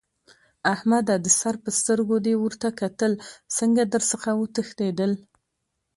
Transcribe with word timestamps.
احمده! 0.73 1.15
د 1.25 1.27
سر 1.39 1.55
په 1.63 1.69
سترګو 1.79 2.15
دې 2.25 2.33
ورته 2.43 2.69
کتل؛ 2.79 3.13
څنګه 3.57 3.81
در 3.93 4.03
څخه 4.11 4.29
وتښتېدل؟! 4.39 5.11